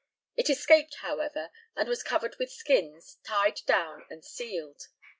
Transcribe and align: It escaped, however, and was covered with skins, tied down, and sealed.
It 0.35 0.49
escaped, 0.49 0.95
however, 1.01 1.51
and 1.75 1.87
was 1.87 2.01
covered 2.01 2.35
with 2.39 2.51
skins, 2.51 3.19
tied 3.23 3.61
down, 3.67 4.07
and 4.09 4.25
sealed. 4.25 4.87